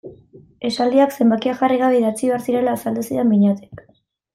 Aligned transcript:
Esaldiak 0.69 1.13
zenbakia 1.19 1.55
jarri 1.61 1.79
gabe 1.85 2.01
idatzi 2.03 2.33
behar 2.33 2.45
zirela 2.49 2.77
azaldu 2.81 3.09
zidan 3.09 3.35
Beñatek. 3.37 3.91